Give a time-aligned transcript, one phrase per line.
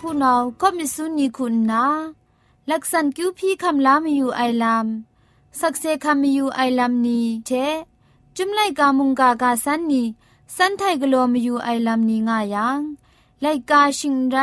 [0.00, 1.84] ผู้นาก็มิสุนีคุณนา
[2.70, 4.86] ลักษันคิวพี่คำลามอยู่ไอลาม
[5.60, 7.50] สักเซคำอยู่ไอลามนี้เช
[8.36, 10.02] จุมไลกามุงกากาสันนี
[10.56, 12.80] สันไทกลัวมอยู่ไอลามนี้ง่ายัง
[13.40, 14.36] ไลกาชิงไร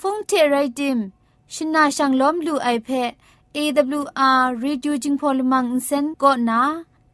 [0.00, 0.98] ฟงเทไรดิม
[1.54, 2.88] ชินาชังล้อมลูไอเพ
[3.56, 6.62] AWR Reducing Polymer Insen ก็นา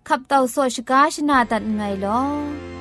[0.08, 2.77] ขับเต่าโซชกาชนาตัดไงลอ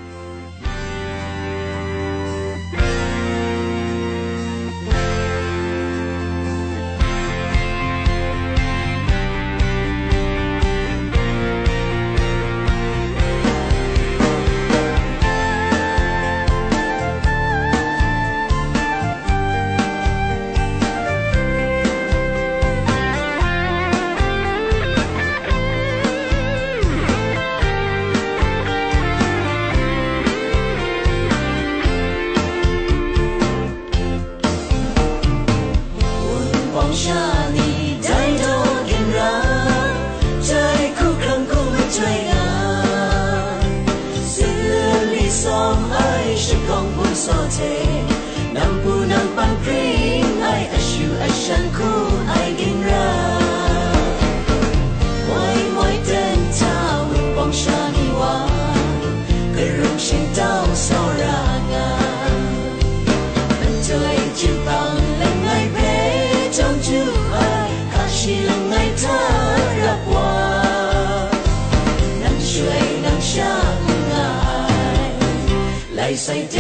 [76.17, 76.59] 世間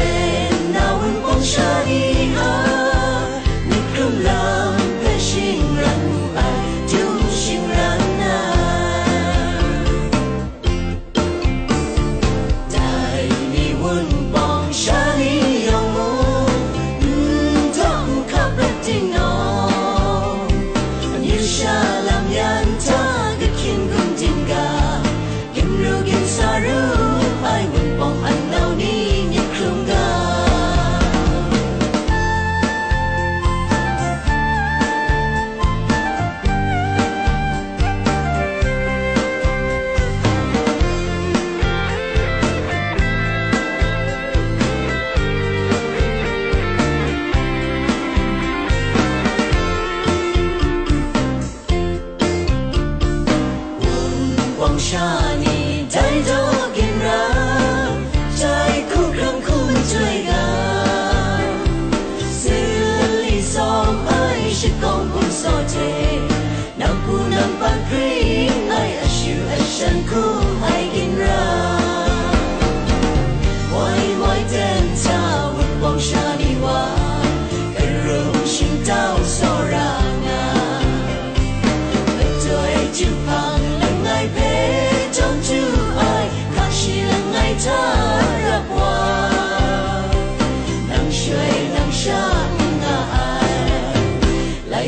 [0.71, 2.86] 那永光相依。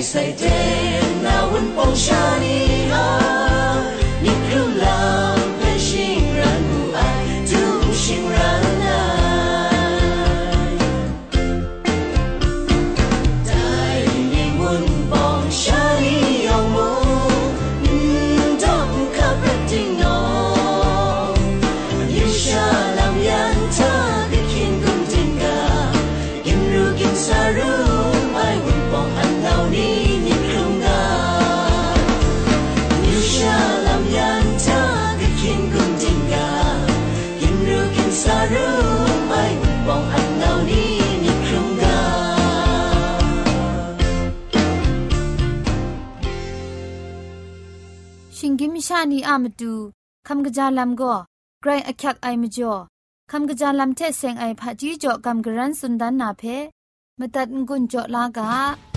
[0.09, 2.68] Say day now when pong shani
[49.11, 49.73] นีอามดู
[50.27, 51.13] คำกระจาลำก็
[51.61, 52.73] ไกรอักยักไอมจ่อ
[53.31, 56.43] คำกระจาลำเทเซงไอผาจีจ่อคำกระรันสุนดันนาเพ
[57.19, 58.88] มตัดงุนจ่อลากา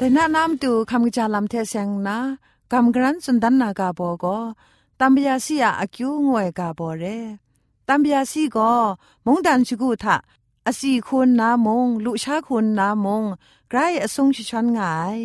[0.04, 2.18] ่น้านำตูคำกะจาลำเทเซงนะ
[2.72, 4.38] กำกรันสุนดันนากาโบก็
[5.00, 7.04] ตัมบยาซียอากิวงวยกาโบเร
[7.88, 8.72] ตัมบยาซีก็
[9.24, 10.16] มงดันชิกุทะ
[10.66, 13.24] อสีคุณนามงลุชาคุณนามง
[13.68, 15.18] ไกรอสงชิชันงาย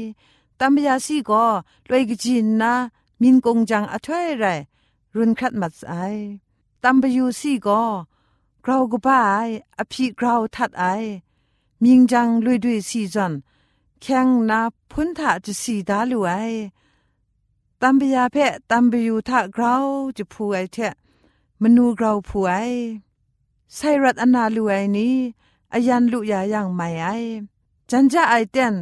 [0.60, 1.46] ตัมบยาซีก็
[1.90, 2.74] ลวยกจินนะ
[3.22, 4.46] มินกงจังอถวยไร
[5.16, 5.94] รุนครัดมัดไอ
[6.84, 7.84] ตัมบยูซีก็
[8.66, 9.48] กราวกบาย
[9.80, 10.84] อภิกราวทัดไอ
[11.84, 13.34] มิงจังลุยด้วยซีจัน
[14.03, 14.61] แข่งนา
[14.91, 16.33] พุนทะจะสีดาลุไอ
[17.83, 20.95] ตัมบยาเพะตัมบยูทะกราวจะพูไอเทะ
[21.63, 22.55] มนูกราวพูไอ
[23.75, 25.17] ไซรัตอนาลุไอนี้
[25.75, 27.07] อายันลุยาอยังไม่ไอ
[27.91, 28.75] จันจะไอเต้น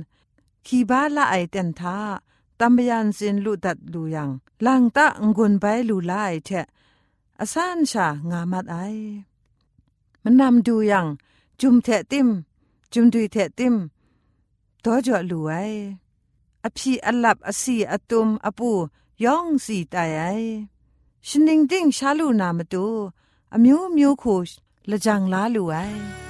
[0.66, 1.96] ขีบาละไอเต้นทา
[2.58, 4.30] ตัมบยันสินลุดัดลุยัง
[4.64, 5.06] ลังตะ
[5.36, 6.66] งุนไปลุลาไอเทะ
[7.40, 8.76] อาสานชางามัดไอ
[10.22, 11.06] มันนำดูยัง
[11.60, 12.28] จุมเทะติม
[12.92, 13.74] จุมดุยเทะติม
[14.84, 15.64] တော့ကြလူဝဲ
[16.66, 18.70] အဖြီအလပ်အစီအတုံအပူ
[19.24, 20.48] ယောင်စီတယိုင်
[21.28, 22.84] ရှင်ဒင်းဒင်းရှာလူနာမတူ
[23.54, 24.40] အမျိုးမျိုးခို
[24.90, 26.23] လကြံလားလူဝဲ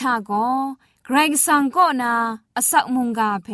[0.00, 0.32] ชาโก
[1.04, 2.14] เกรกสังก็นา
[2.56, 3.48] อสักมุงกาเพ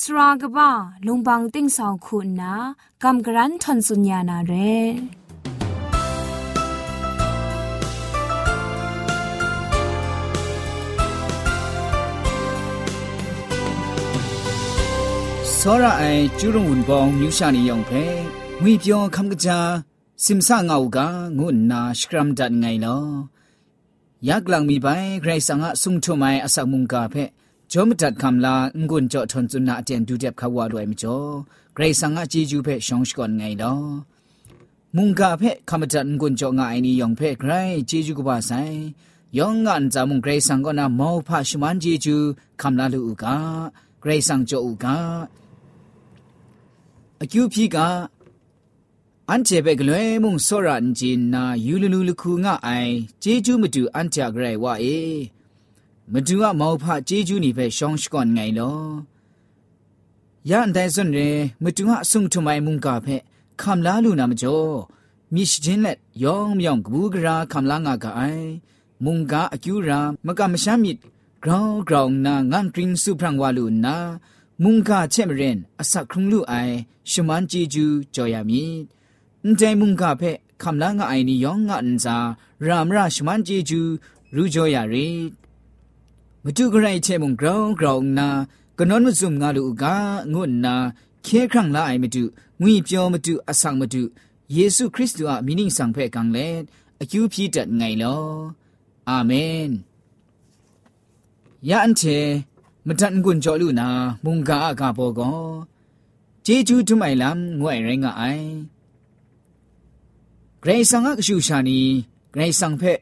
[0.00, 0.70] สรากบ้า
[1.06, 2.52] ลุงบังติ้งสองคุณนา
[3.02, 4.52] กำกรันทนสุญญานาเร
[15.58, 18.04] စောရအိုင်ကျူးရုံဝန်ပေါင်းမြူရှာနေယောင်ဖဲ
[18.62, 19.60] ငွေပြောခမ်ကကြာ
[20.24, 20.98] စင်ဆာငောက်က
[21.38, 23.06] ငုနာစကရမ်ဒတ်ငိုင်လော
[24.28, 24.86] ยักลังมีไป
[25.22, 27.14] ใครสังะสุงทุไมอสักมุงกาเพ
[27.72, 28.54] จอมตัดคำลา
[28.88, 31.16] งุนจอทนจุนนาเจนดูเด็บขาวาด้วยมิจอ
[31.74, 33.74] ใครสังะจีจูเพชองสกอนไงลอ
[34.96, 37.52] มุงกาเพคำจัดกุญจงไงนี่ยองเพไกร
[37.86, 38.52] เจจูกบาไซ
[39.38, 42.16] ยองงานจามุงเกรซังก็นามอพาชมันเจจู
[42.60, 43.36] คำลาลูกา
[44.00, 44.96] เกรซังโจอุกา
[47.22, 47.76] အကျူဖြီက
[49.33, 54.99] အန်ချေဘကလွဲမုံစောရန်ဂျင်နာယူလူလူလခုငါအိုင်ဂျေဂျူးမတူအန်ချာဂရဲဝါအေ
[56.13, 58.77] မတူအမောဖဂျေဂျူးနိဖဲရှောင်းရှကွန်ငိုင်လော
[60.49, 61.29] ရန်တိုင်စွန်ရဲ
[61.63, 63.15] မတူအဆုံထမိုင်မုန်ကဖဲ
[63.61, 64.75] ခမ်လာလူနာမကျော်
[65.33, 68.49] မိရှချင်းလက်ယောင်မြောင်ကဘူးကရာခမ်လာငါကအိုင်
[69.03, 73.95] မုန်ကအကျူရာမကမရှာမစ်ဂရောင်းဂရောင်းနာငမ်ကရင်စုဖရန်ဝါလူနာ
[74.63, 76.75] မုန်ကချက်မရင်အစခရုံလူအိုင်
[77.11, 79.00] ရှမန်ဂျီဂျူကြော်ရမည်အ
[79.47, 80.31] န်တိုင်မုန်ကဖဲ
[80.61, 82.17] ခမ်လာငါအိုင်နီယောင်ငါအန်ဇာ
[82.65, 83.81] ရာမရာရှမန်ဂျီဂျူ
[84.35, 85.07] ရူကြော်ရရီ
[86.43, 88.27] မတူဂရိုင်ချက်မုန်ဂရောင်းဂရောင်းနာ
[88.77, 89.85] ကနွန်မစုံငါလူက
[90.33, 90.75] ငုနာ
[91.25, 92.23] ခဲခန့်လာအိုင်မတူ
[92.61, 94.01] ငွေပြောမတူအဆောင်မတူ
[94.55, 96.47] ယေရှုခရစ်တုအမိနင်းဆောင်ဖဲကံလေ
[97.01, 98.23] အကျူပြည့်တတ်ငိုင်လော
[99.09, 99.69] အာမင်
[101.69, 102.17] ယန်ချေ
[102.87, 103.87] မတန်ကွန်ကြောလူနာ
[104.23, 105.41] မုန်ကာအကဘောကော
[106.45, 108.47] ဂျေဂျူးထုမိုင်လမ်ငွေရင်ငါအိုင်
[110.63, 111.79] ဂရေဆန်ငါကရှူရှာနီ
[112.33, 112.93] ဂရေဆန်ဖဲ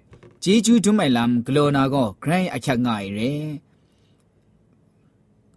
[0.43, 3.31] ဂျေဂျူးထုမိုင်လမ်ဂလောနာကောဂရိုင်းအချက်ငါရဲ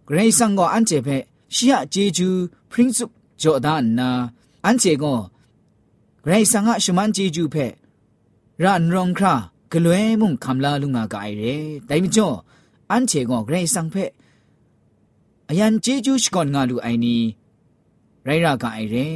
[0.07, 1.17] ဂရေဆန်ကောအန်ချေဖဲ
[1.55, 3.05] ရှီယဂျေဂျူးပရင်းစု
[3.41, 4.09] ဂျော်ဒန်နာ
[4.63, 5.19] အန်ချေကော
[6.23, 7.65] ဂရိဆန်ငါရှမန်ဂျီဂျူဖဲ
[8.63, 9.33] ရန်ရောင်ခရာ
[9.71, 11.55] ဂလွဲမုန်ခမ်လာလူငါကအိုင်ရဲ
[11.89, 12.37] တိုင်မကျော်
[12.89, 14.05] အန်ချေကောဂရိဆန်ဖဲ
[15.49, 17.15] အယန်ဂျီဂျူရှကွန်ငါလူအိုင်နီ
[18.25, 19.07] ရိုင်ရာကအိုင်ရဲ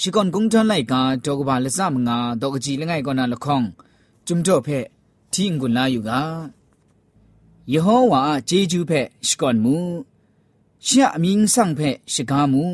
[0.00, 3.66] ရှိကွန်ကုန်းတန်လိုက်ကတော့ကပါလစမငါတော့ကကြီးလငယ်ကောနာလခေါင်
[4.26, 4.78] ဂျုံတော့ဖဲ
[5.32, 6.10] တီငွန်လာယူက
[7.72, 9.76] ယေဟောဝါဂျေဂျူဖဲရှကွန်မူ
[10.86, 12.64] ရှာမင်းဆောင်ဖက်ရှိကားမူ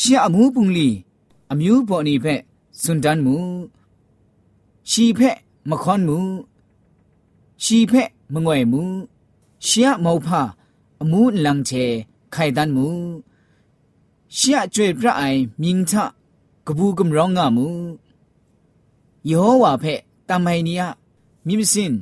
[0.00, 0.88] ရှာအမှုပုန်လီ
[1.52, 2.40] အမျိုးပေါ်နေဖက်
[2.82, 3.36] စွန်တန်မူ
[4.90, 5.38] ရှီဖက်
[5.70, 6.18] မခွန်မူ
[7.64, 8.82] ရှီဖက်မငွေမူ
[9.66, 10.28] ရှာမောဖ
[11.02, 11.84] အမှုလန်ချေ
[12.34, 12.86] ခိုင်တန်မူ
[14.38, 15.94] ရှာကျွေပြအိုင်မြင်းချ
[16.66, 17.66] ကပူကမရောင်းငါမူ
[19.30, 20.82] ယေဟောဝါဖက်တမိုင်နီယ
[21.46, 21.92] မိမစင်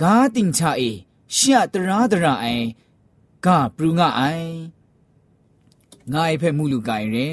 [0.00, 0.90] ဂါတင်ချာအေ
[1.36, 2.66] ရှာတရာတရာအိုင်
[3.44, 4.50] ကပရူငါအိုင်
[6.12, 7.28] ငါဖဲမူလူကိုင်ရဲ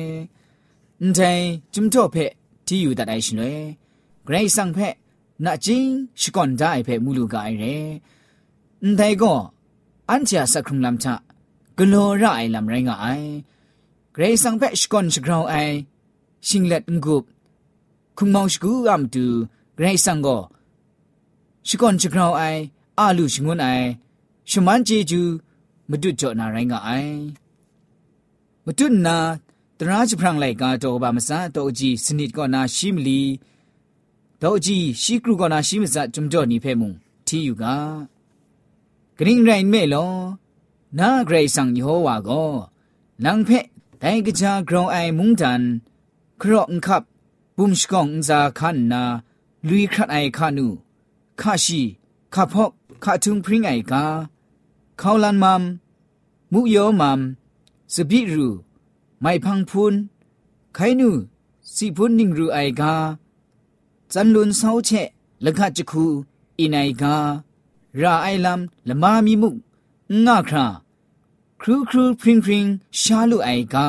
[1.02, 2.26] အန်တိုင်ဂျုံတော့ဖဲ
[2.68, 3.54] တီယူတတ်အိုင်ရှင်လေ
[4.26, 4.88] ဂရိတ်ဆန်ဖဲ
[5.46, 7.76] နာချင်းရှိကွန်ဒိုင်ဖဲမူလူကိုင်ရဲ
[8.14, 8.15] အ
[8.84, 9.40] န်တိုင်ကော
[10.10, 11.08] အန်ချာစခရုံလမ်ချ
[11.78, 13.30] ဂလောရအိုင်လမ်ရိုင်းငါအိုင်
[14.14, 15.76] ဂရိတ်ဆန်ဖဲရှိကွန်ရှိဂရောင်းအိုင်
[16.48, 17.26] ရှင်လက်ငုပ်
[18.18, 19.26] ခုံမောင်ရှိကူအမ်တူ
[19.78, 20.42] ဂရိတ်ဆန်ကို
[21.68, 22.62] ရှိကွန်ရှိဂရောင်းအိုင်
[23.00, 23.88] အာလူရှငွန်းအိုင်
[24.50, 25.22] ရှမန်ဂျေဂျူ
[25.90, 27.18] မတုကြောနာရိုင်းကအိုင်
[28.66, 29.18] မတုနာ
[29.80, 33.22] တရာချဖရန်လိုက်ကတော့ဘာမစားတော့ကြည့်စနစ်ကောနာရှိမလီ
[34.42, 36.92] တော့ကြည့်ရှိကရုကောနာရှိမစားဂျုံကြောနီဖဲမုံ
[37.28, 37.64] ထီယူက
[39.18, 40.14] ဂရင်းရိုင်းမဲလော
[41.00, 42.52] နာဂရိတ်ဆန်ယေဟောဝါကို
[43.24, 43.60] လန်ဖဲ
[44.02, 45.64] တိုင်ကကြဂရောင်းအိုင်မုန်တန်
[46.42, 47.04] ခရော့န်ခပ်
[47.58, 49.04] ဘုံစကောင်ဇာခန်နာ
[49.68, 50.68] လူခတ်အိုင်ခနု
[51.42, 51.82] ခရှိ
[52.34, 52.72] ခဖော့
[53.04, 54.06] ခထုံပရင်အိုင်ကာ
[55.02, 55.64] ခေါလန်မမ်
[56.52, 57.22] မူယောမမ်
[57.94, 58.48] စပိရူ
[59.24, 60.00] မိုင်ဖန်းဖွန်း
[60.78, 61.10] ခိုင်နု
[61.74, 62.94] စီဖွန်းနင်းရူအိုင်ကာ
[64.14, 65.10] ဇန်လွန်ဆောက်ချက်
[65.46, 66.04] လခချခု
[66.58, 67.16] အင်းအိုင်ကာ
[68.02, 69.50] ရာအိုင်လမ်လမာမီမု
[70.26, 70.66] ငါခရာ
[71.62, 72.68] ခရူခရူပရင်ပရင်
[73.00, 73.88] ရှာလူအိုင်ကာ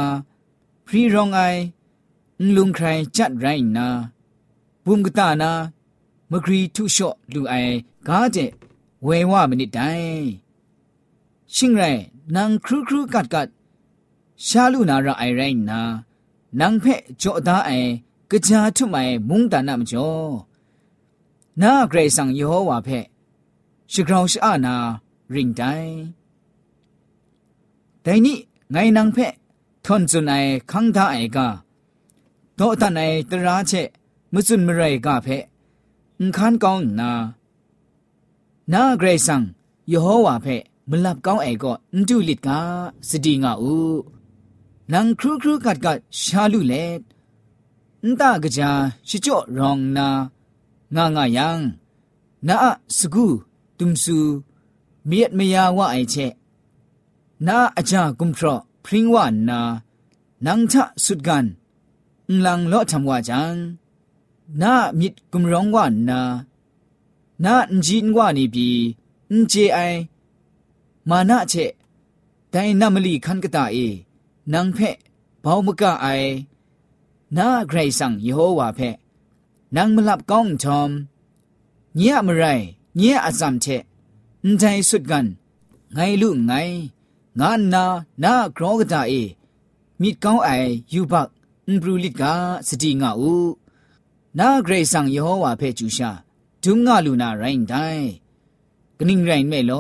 [0.86, 1.60] ဖရီရောင်အိုင်
[2.54, 3.88] လုံခရိုင်ကြတ်ရိုင်းနာ
[4.86, 5.50] ဘုံကတာနာ
[6.30, 7.74] မဂရီထုလျှော့လူအိုင်
[8.08, 8.50] ကားတဲ့
[9.06, 10.24] ဝဲဝမနစ်တိုင်
[11.54, 11.90] ရှင်ရဲ
[12.34, 13.48] နန်ခရူခရူကတ်ကတ်
[14.46, 15.80] ရှာလူနာရအိုင်ရိုင်းနာ
[16.58, 17.90] နန်ဖဲ့ကြောသားအိုင်
[18.46, 20.32] ကြာထုမိုင်မုန်တနာမကျော်
[21.60, 23.15] နာဂရေဆန်ယေဟောဝါဖဲ့ရှဂ
[23.92, 24.74] ရှိခေါင်ရှိအနာ
[25.32, 25.98] ရင်တိုင်း
[28.04, 28.34] ဒိုင်နိ
[28.74, 29.34] ငိုင်နန်ဖက်
[29.84, 31.38] ထွန်ဇွန်အိုင်ခန်းသားအိုင်က
[32.58, 33.88] ဒေါ်တနိုင်တရာချက်
[34.32, 35.44] မစွန်မရိုင်ကဖက်
[36.20, 37.12] အခန်းကောင်းနာ
[38.72, 39.44] နာဂရေဆန်
[39.92, 42.48] ယေဟောဝါဖက်မလပ်ကောင်းအိုင်ကအန်တူလစ်က
[43.08, 43.76] စတိငါဥ
[44.92, 45.86] နန်ခရုခရုကတ်က
[46.20, 46.84] ရှာလူလေ
[48.02, 48.70] အန်တကကြာ
[49.08, 50.08] ရှိကြော့ရောင်နာ
[50.94, 51.48] ငါငါယံ
[52.48, 53.26] နာအစကူ
[53.75, 54.19] างางายังนาสกูตุมซู
[55.07, 56.15] เมียดเมียว่าไอเช
[57.47, 58.47] นาอาจากุมทร
[58.85, 59.59] พริ้งว่านา
[60.45, 61.45] นังทะสุดกัน
[62.45, 63.55] ลังเลาะทำว่าจัง
[64.61, 66.21] นามิดกุมร้องว่านา
[67.45, 67.55] นา
[67.85, 68.69] จีนว่านี่บี
[69.31, 69.79] นเจไอ
[71.09, 71.53] มานะเช
[72.49, 73.77] แต่นามลีคันกะตาเอ
[74.53, 74.97] นางเพะ
[75.41, 76.07] เบามกะไอ
[77.37, 78.97] นาไกรสังยโฮวาเพะ
[79.75, 80.89] นางมลับก้องทอม
[81.95, 82.45] เงียมไร
[82.97, 83.65] เงียอาซัมเช
[84.45, 85.25] นใจสุดกัน
[85.93, 86.53] ไงลูกไง
[87.39, 87.83] งานนา
[88.23, 89.13] นาครอกะตาเอ
[90.01, 90.49] มิดก้องไอ
[90.93, 91.29] ยูบัก
[91.67, 92.33] อุบรูลิกา
[92.67, 93.35] สติงาอู
[94.39, 96.11] นาเกรซังยโฮวาเพจูชา
[96.63, 97.73] ดุงงาลูนาไรน์ได
[98.97, 99.73] กนิ่งไรน์เมโล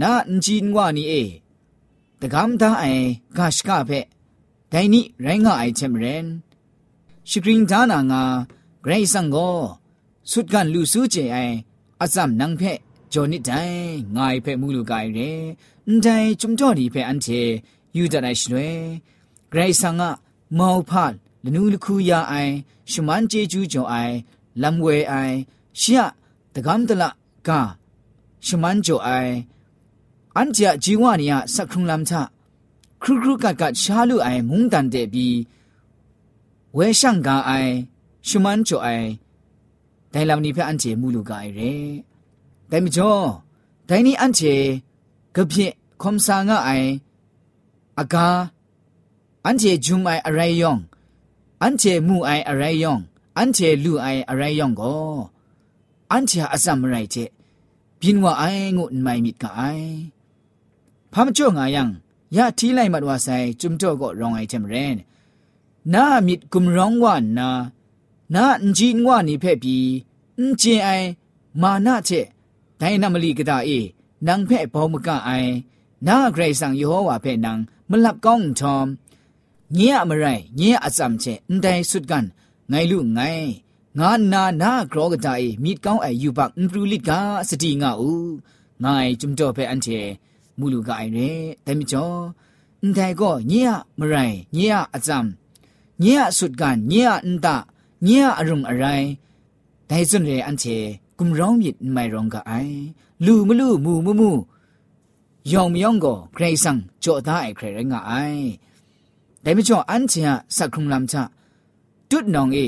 [0.00, 1.14] นาอันจีนวานีเอ
[2.20, 2.84] ตะกำตาไอ
[3.36, 3.90] กาชกาเพ
[4.70, 6.26] ไดนี่ไรงาไอเทมเรน
[7.28, 8.22] ชิกริงดานางา
[8.82, 9.36] เกรซังโก
[10.30, 11.36] สุดกันลูซูเจไอ
[12.03, 12.79] အစမ်နန်းဖက်
[13.13, 13.77] ဂျော်နစ်တိုင်
[14.15, 15.29] ငါဖက်မှုလူကိုင်ရဲ
[15.87, 17.41] အန်တိုင်ဂျုံဂျော်ဒီဖက်အန်တီ
[17.95, 18.69] ယူဒရိုင်ရှလွဲ
[19.51, 20.03] ဂရိတ်ဆန်က
[20.57, 21.13] မောဖတ်
[21.43, 22.53] လနူးလခုယာအိုင်
[22.91, 24.15] ရှမန်ဂျေဂျူးဂျော်အိုင်
[24.61, 25.35] လမ်ဝဲအိုင်
[25.79, 25.99] ရှီယ
[26.53, 27.03] တကမ်တလ
[27.47, 27.49] က
[28.45, 29.33] ရှမန်ဂျော်အိုင်
[30.35, 32.13] အန်တီယာဂျီဝနီယာစခုံလမ်ချ
[33.01, 35.37] ခရုခရုကကရှာလူအိုင်မုန်တန်တဲ့ပြီး
[36.77, 37.73] ဝဲရှန်ကအိုင်
[38.27, 39.07] ရှမန်ဂျော်အိုင်
[40.12, 41.72] ဒိုင်လမ်နီဖက်အန်ချေမူလူကအိုင်ရဲ
[42.70, 43.26] ဒိုင်မကျော်
[43.88, 44.54] ဒိုင်နီအန်ချေ
[45.36, 46.88] ကပြည့်ခွန်ဆာငါအိုင်
[48.00, 48.26] အကာ
[49.46, 50.78] อันเจจุมไออะไรยอง
[51.62, 53.00] อันเจมูไออะไรยอง
[53.38, 54.94] อันเจลูไออะไรยองก็
[56.12, 57.16] อันเจอาซัมไรเจ
[58.00, 58.44] บินว่าไอ
[58.76, 59.60] งุนไม่มิดกะไอ
[61.12, 61.88] พามจ่องายัง
[62.36, 63.28] ยาทีไลมัดว่าไซ
[63.60, 64.96] จุมจ่อก็รองไอเทมเรน
[65.92, 67.48] นามิดกุมร้องว่านา
[68.35, 69.89] နာအင်ဂျင်ငွာနေဖက်ပြီး
[70.37, 71.07] အင်ဂျင်အိုင်
[71.61, 72.25] မာနာချက်
[72.79, 73.79] ဒိုင်နမလီကတာအေ
[74.25, 75.51] နန်ဖက်ဘောမကအိုင်
[76.07, 77.59] နာဂရိတ်ဆန်ယေဟောဝါဖက်နန်
[77.89, 78.87] မလပ်ကောင်းထ ோம்
[79.77, 82.25] ညင်အမရိုင်ညင်အစမ်ချက်အန်တိုင်ဆုဒကန်
[82.71, 83.47] ငိုင်လူငိုင်
[83.99, 87.11] ငါနာနာဂရောကတာအေမိကောင်းအယူဘအန်ပရူလစ်က
[87.49, 88.11] စတိငါအူ
[88.83, 89.99] ငိုင်จุမ်တော့ဖက်အန်ချေ
[90.57, 91.31] မူလူကအိုင်ရဲ
[91.65, 92.19] တမကျော်
[92.81, 95.27] အန်တိုင်ကောညင်မရိုင်ညင်အစမ်
[96.03, 97.55] ညင်အဆုဒကန်ညင်အန်တာ
[98.05, 99.09] ညံအရုံအရိုင်း
[99.89, 100.77] ဒိုင်စွန်ရဲအန်ချေ
[101.17, 102.77] ကုမရောင်းမြစ်မိုင်ရောင်ကအိုင်
[103.25, 104.29] လူမလူမူမမူ
[105.51, 108.45] ယောင်မယောင်ကိုဂရိတ်ဆန်ကြောသားအိုင်ခရရငါအိုင်
[109.43, 110.21] ဒါမကျော်အန်ချေ
[110.55, 111.15] စခုံလမ်ချ
[112.09, 112.67] တွတ်နောင်အေ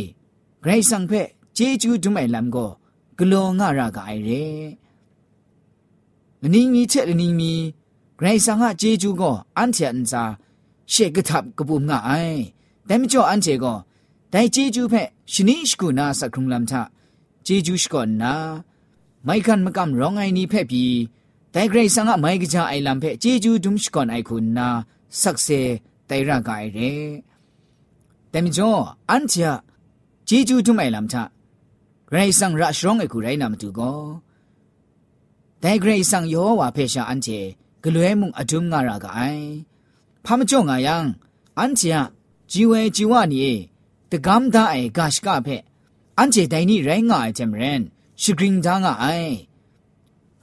[0.64, 2.70] ဂရိတ်ဆန်ဖက်ဂျေဂျူးဒုမိုင်လမ်ကို
[3.18, 4.44] ဂလောငါရကအိုင်ရဲ
[6.42, 7.54] မနင်းကြီးချက်နင်းမီ
[8.20, 10.24] ဂရိတ်ဆန်ကဂျေဂျူးကိုအန်ချေအန်စာ
[10.92, 12.40] ရှေကထပ်ကပူငါအိုင်
[12.88, 13.78] ဒါမကျော်အန်ချေကို
[14.34, 16.74] ဒိုင်ဂျေဂျူဖက်ရှင်နိရှ်ကူနာစခုံလမ်ချ
[17.46, 18.34] ဂျေဂျူရှ်ကောနာ
[19.28, 20.98] မိုက်ကန်မကမ်ရောင်အိုင်နီဖက်ပြီး
[21.54, 24.68] ဒိုင်ဂရိတ်ဆန်ကမိုက်ကြအိုင်လမ်ဖက်ဂျေဂျူဒွမ်ရှ်ကွန်အိုင်ခုနာ
[25.22, 25.62] ဆက်ဆေ
[26.10, 26.92] တိုင်ရကအိုင်ရဲ
[28.34, 28.78] တမ်ဂျော
[29.10, 29.52] အန်ချာ
[30.28, 31.16] ဂျေဂျူဒွမ်အိုင်လမ်ချ
[32.10, 34.00] ဂရိတ်ဆန်ရရှရောင်းအိုင်ခုရိုင်းနာမတူကော
[35.64, 37.40] ဒိုင်ဂရိတ်ဆန်ယောဝါဖေရှာအန်ချေ
[37.84, 39.48] ဂလွဲမှုအဒွမ်ငါရကအိုင်
[40.26, 40.96] ဖာမကြောင့ငါယံ
[41.58, 42.00] အန်ချာ
[42.52, 43.48] ဂျီဝဲဂျီဝနီ
[44.12, 45.58] တကမ်ဒါအေဂါရှ်ကဖဲ
[46.18, 47.82] အန်ချေတိုင်နီရိုင်းငါအချင်မရင်
[48.22, 49.34] ရှဂရင်ဒါငါအိုင်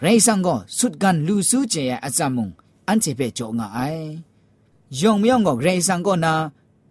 [0.03, 2.49] ရေဆန်ကိုဆုဒကန်လူစုချေရအစမုံ
[2.87, 4.07] အန်ချေဖဲကြောငါအိုင်
[5.01, 6.35] ယုံမြောင်ကိုရေဆန်ကိုနာ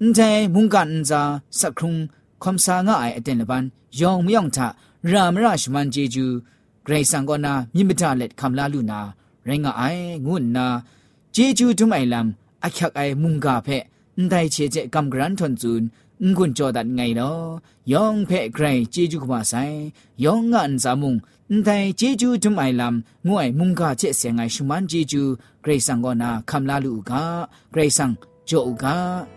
[0.00, 0.20] อุ้งใจ
[0.54, 1.22] มุงกันจา
[1.58, 1.94] สักครุง
[2.42, 3.64] คมสาง่ายเต็นละบัน
[4.00, 4.68] ยองมยองทะ
[5.12, 6.26] รามราชมันเจจู
[6.84, 9.00] เกรซังกอนามิมตาเล็ดคำลาลูนา
[9.44, 9.82] เรงไอ
[10.26, 10.66] งุนนา
[11.32, 13.80] เจจูทุไมลำอักยักไอมุงกาเพอุ้
[14.18, 15.82] งใจเชเจกำกรันทนจูน
[16.36, 17.42] งุนจอดัดไงเนาะ
[17.92, 19.54] ยองเพไกรเจจูกว่าไซ
[20.24, 21.14] ยองงานจามุง
[21.64, 25.22] แต่เจจูทุไมลำงวยมุงกาเจเสียงไอชุมันเจจู
[25.62, 27.22] เกรซังก็นาคำลาลูกา
[27.72, 28.10] เกรซัง
[28.46, 28.50] โจ
[28.82, 29.35] กา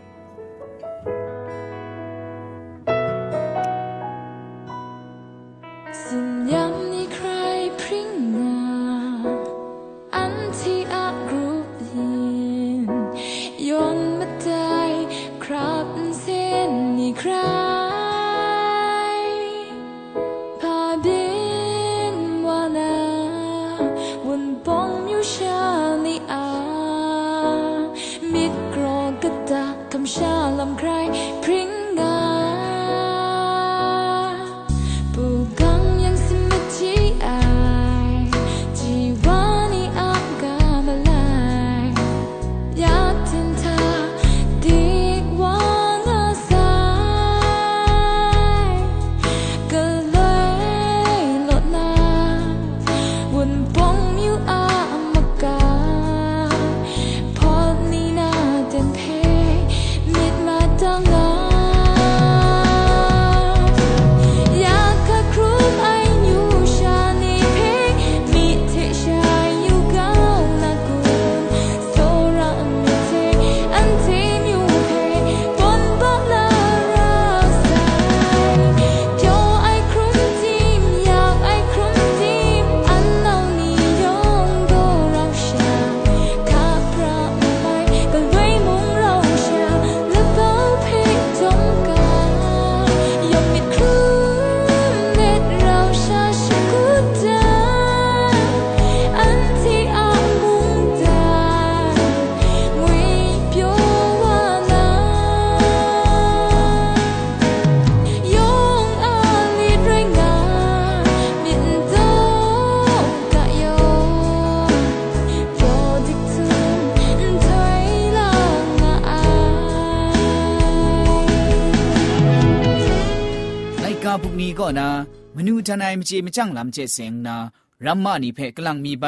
[125.71, 127.37] จันไอมจีมจังลำเจเสียงนา
[127.85, 129.07] รัมมานีเพกลังมีใบ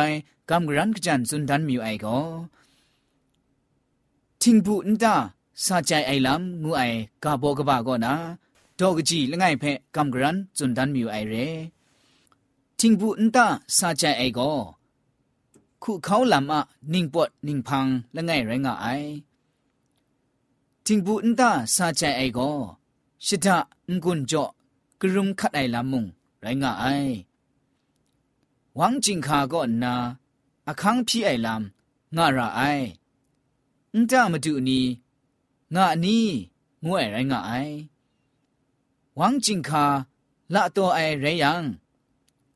[0.50, 2.06] กำรันกจันสุนทันมิวไอโก
[4.42, 5.14] ทิงบุนตา
[5.66, 6.82] สาใจไอลำงูไอ
[7.24, 8.12] กาโบกบาก็นา
[8.76, 9.64] โตกจีละไงเพ
[9.96, 11.34] กำรันสุนทันมิวไอเร
[12.78, 13.46] ทิงบุนตา
[13.78, 14.52] สาใจไอโก็
[15.82, 16.60] คู่เขาลำอะ
[16.92, 18.86] นิ่งปวดนิ่งพังละไงไรงาไอ
[20.86, 22.50] ทิงบุนตาสาใจไอโก็
[23.26, 23.56] ชิดะ
[24.02, 24.44] งุนจ่อ
[25.00, 26.06] กรุมขัดไอลำมุง
[32.23, 32.61] าระไอ
[33.93, 34.79] อุนจามาดูนี
[35.75, 36.19] งานี
[36.85, 37.51] งวยไรงาไอ
[39.15, 39.85] หวังจิงคา
[40.53, 41.63] ละตัวไอไรยัง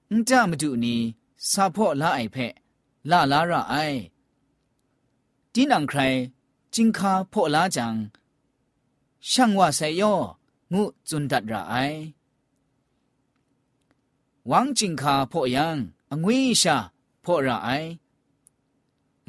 [0.10, 0.96] อุนจามาดูนี
[1.50, 2.54] ซาพ่อละไอเพะ
[3.10, 3.76] ละลาระไอ
[5.54, 6.00] ดินังใคร
[6.74, 7.96] จิงคาพ่อละจัง
[9.30, 10.14] ช่างว่าใส่ย่อ
[10.74, 11.76] งูจุนดัดระไอ
[14.48, 15.78] หวังจิงคาพ่อยัง
[16.12, 16.78] องวิชา
[17.24, 17.70] พ่อระไอ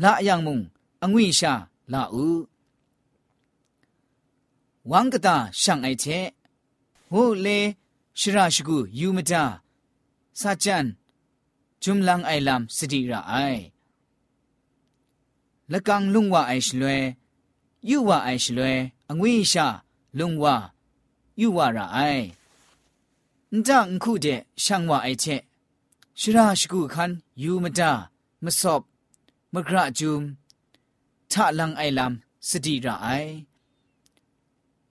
[0.03, 0.61] ละยังมุง
[1.03, 1.53] องวิชา
[1.93, 2.27] ละอู
[4.89, 6.05] หวังกะตาช่างไอเช
[7.09, 7.49] โหเล
[8.21, 9.45] ชราชกูยูมตา
[10.41, 10.87] ซาจัน
[11.83, 13.35] จุมลังไอลำสติระไอ
[15.73, 17.01] ละกังลุงว่าไอชลวย
[17.89, 18.77] ยูว่าไอชลวย
[19.09, 19.67] องวิชา
[20.19, 20.55] ลุงว่า
[21.41, 21.99] ยูว่าระไอ
[23.56, 25.42] န်တန်ခုတဲ့ရှန်ဝအိုက်ချက်
[26.20, 27.92] ရှရာရှကုခန်ယူမတာ
[28.44, 28.84] မစော့
[29.54, 30.18] မဂရဂျုံ
[31.32, 32.14] ထလန်အိုင်လမ်
[32.48, 33.32] စတိရအိုင်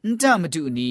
[0.06, 0.90] န်တမတူနီ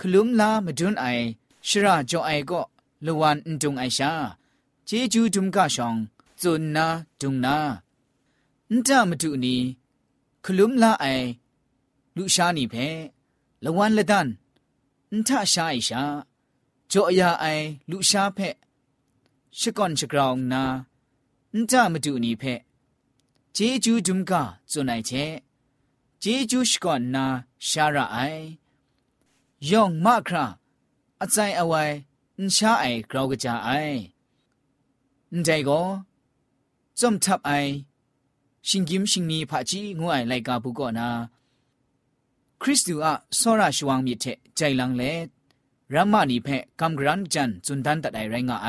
[0.00, 1.24] ခလုံလာမဒွန်းအိုင်
[1.68, 2.64] ရှရာကြောအိုင်ကော
[3.06, 4.10] လဝန်အန်တုံအိုင်ရှာ
[4.88, 6.00] ဂျေဂျူဒုံကရှောင်း
[6.40, 6.86] ဇွန်နာ
[7.20, 7.56] ဒုံနာ
[8.72, 9.56] န်တမတူနီ
[10.44, 11.26] ခလုံလာအိုင်
[12.16, 12.86] လူရှာနီဖဲ
[13.64, 14.26] လဝန်လဒန်
[15.14, 16.02] န်ထရှာအိရှာ
[16.92, 17.46] จ่อยาไอ
[17.90, 18.38] ลุชาเพ
[19.60, 20.62] ชกอนชกรองนา
[21.52, 22.44] อึนจามาดูนี่เพ
[23.52, 25.10] เจจูดุมกาจุนัยเจ
[26.20, 27.24] เจจูชกอนนา
[27.68, 28.18] ชาระไอ
[29.70, 30.44] ยองมาครา
[31.20, 31.84] อาใจเอาไว้
[32.38, 33.70] อึนชาไอกราวกะจาไอ
[35.32, 35.80] อึนใจก็
[36.98, 37.52] จอมทับไอ
[38.68, 41.08] ชิงกิมชิงนีผาจีงูไอไลกาบุกอนา
[42.60, 44.24] คริสตูอะซอราชวังมิเท
[44.56, 45.04] ใจลังเล
[46.12, 46.48] มานีเพ
[46.80, 48.68] กัมกรันจันจุนทันตัดไอแรงาไอ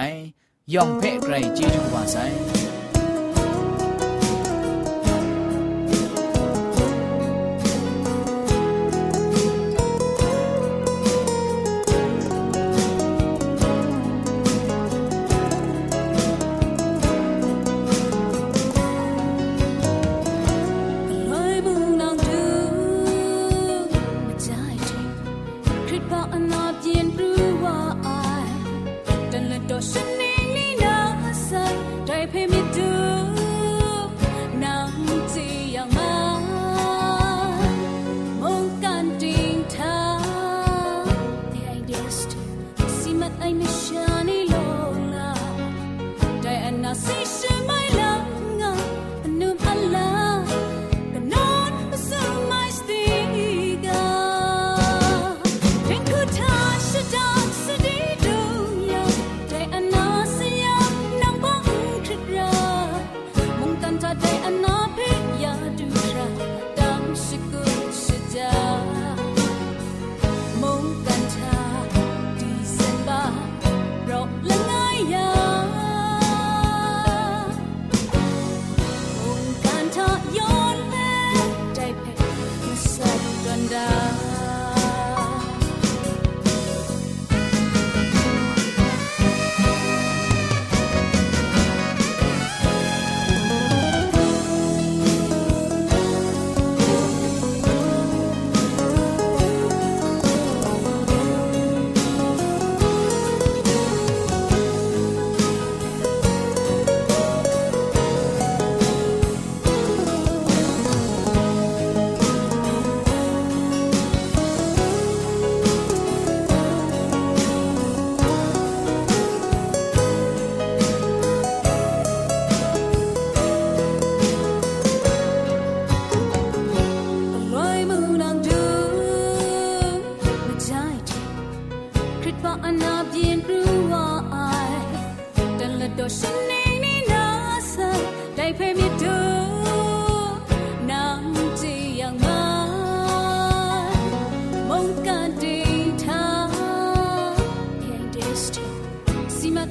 [0.73, 2.58] ยองเพไกรจีจุวาไซ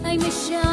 [0.08, 0.67] I miss.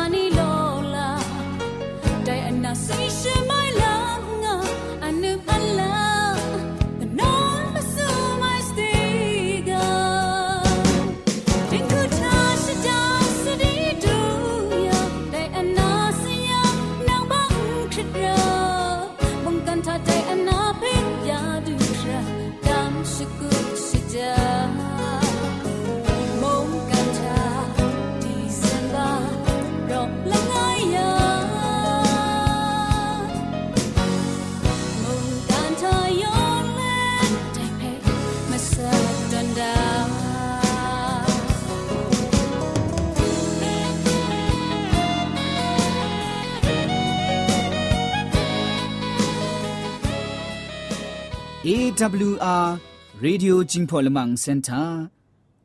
[51.65, 52.80] AWR
[53.19, 55.10] Radio Jingpo Lamang Center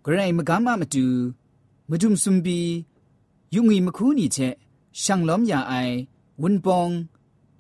[0.02, 1.34] Gray Magama Matu
[1.90, 2.86] Mudum Sumbi
[3.52, 4.56] Yungi Makuni Che
[4.94, 6.08] Shanglom Ya Ai
[6.40, 7.06] Wunpong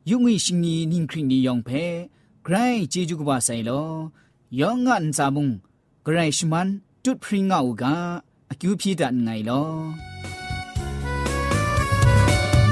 [0.06, 2.08] Yungi Shingni Ningkri Ni Yong Phe
[2.42, 4.10] Gray Jeju Kwa Sai Lo
[4.48, 5.60] Yong An Sa Mung
[6.02, 9.92] Gray Shman Tut Pringa Uga Akyu Phi Da Ngai Lo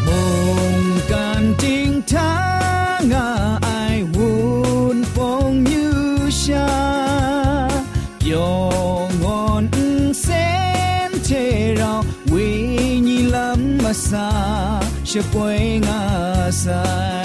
[0.06, 2.28] Mong Kan Ting Tha
[3.04, 3.37] Ngai
[14.10, 17.17] sa, she poinga sai.